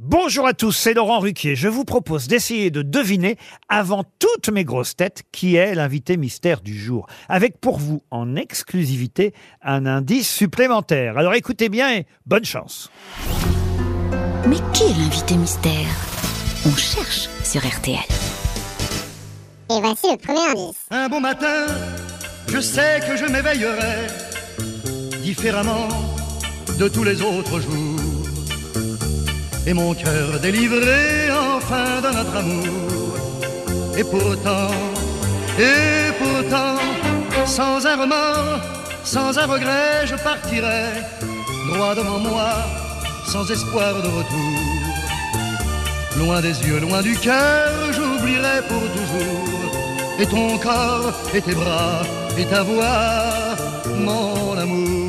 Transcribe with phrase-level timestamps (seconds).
[0.00, 1.56] Bonjour à tous, c'est Laurent Ruquier.
[1.56, 3.36] Je vous propose d'essayer de deviner,
[3.68, 7.08] avant toutes mes grosses têtes, qui est l'invité mystère du jour.
[7.28, 11.18] Avec pour vous, en exclusivité, un indice supplémentaire.
[11.18, 12.92] Alors écoutez bien et bonne chance.
[14.46, 15.88] Mais qui est l'invité mystère?
[16.64, 17.98] On cherche sur RTL.
[19.68, 20.76] Et voici le premier indice.
[20.92, 21.66] Un bon matin,
[22.46, 24.06] je sais que je m'éveillerai
[25.22, 25.88] différemment
[26.78, 28.17] de tous les autres jours.
[29.68, 33.18] Et mon cœur délivré enfin de notre amour.
[33.98, 34.70] Et pourtant,
[35.58, 36.78] et pourtant,
[37.44, 38.60] sans un remords,
[39.04, 40.84] sans un regret, je partirai
[41.70, 42.50] droit devant moi,
[43.26, 44.58] sans espoir de retour.
[46.16, 49.48] Loin des yeux, loin du cœur, j'oublierai pour toujours.
[50.18, 52.00] Et ton corps, et tes bras,
[52.38, 53.54] et ta voix,
[53.98, 55.07] mon amour.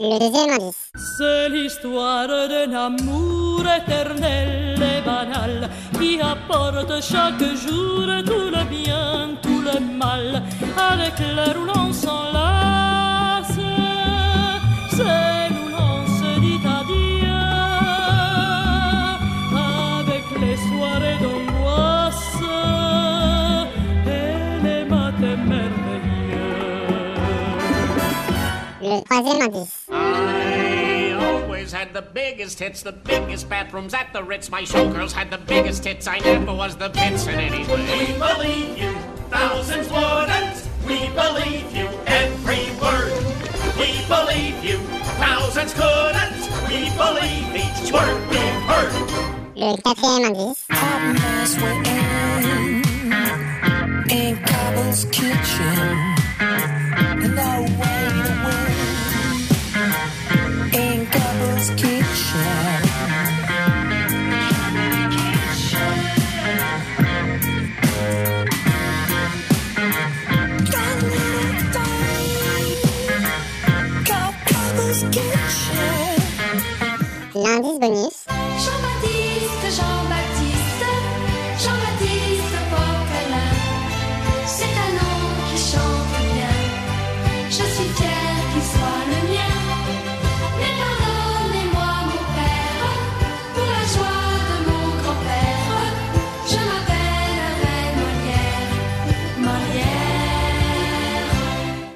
[0.00, 0.92] Le deuxième indice.
[1.18, 9.60] C'est l'histoire d'un amour éternel et banal qui apporte chaque jour tout le bien, tout
[9.60, 10.40] le mal,
[10.76, 13.58] avec l'air où l'on s'enlace.
[14.90, 17.34] C'est où l'on se dit adieu,
[19.52, 22.38] avec les soirées d'angoisse
[24.06, 25.88] et les matins merveilleux.
[28.80, 29.97] Le troisième indice.
[31.74, 34.50] I had the biggest hits, the biggest bathrooms at the Ritz.
[34.50, 36.06] My showgirls had the biggest hits.
[36.06, 38.16] I never was the Vince in any We way.
[38.18, 38.92] believe you,
[39.30, 40.68] thousands wouldn't.
[40.86, 43.12] We believe you, every word.
[43.76, 44.78] We believe you,
[45.18, 46.40] thousands couldn't.
[46.68, 48.92] We believe each word we've heard.
[49.56, 50.64] Le quatrième indice.
[50.68, 52.82] Partners were in
[54.10, 56.17] in Cobble's kitchen.
[77.34, 78.26] L'indice bonus.
[78.58, 80.37] Jean-Baptiste, Jean-Baptiste,